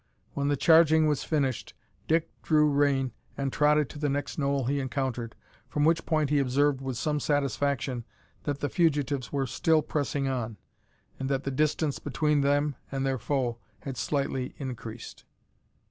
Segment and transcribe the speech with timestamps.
[0.33, 1.75] When the charging was finished,
[2.07, 5.35] Dick drew rein and trotted to the next knoll he encountered,
[5.67, 8.03] from which point he observed with some satisfaction
[8.45, 10.57] that the fugitives were still pressing on,
[11.19, 15.23] and that the distance between them and their foe had slightly increased.